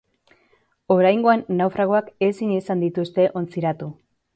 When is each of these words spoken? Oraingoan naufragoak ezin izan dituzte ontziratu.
Oraingoan 0.95 1.45
naufragoak 1.59 2.11
ezin 2.31 2.59
izan 2.59 2.87
dituzte 2.89 3.33
ontziratu. 3.45 3.97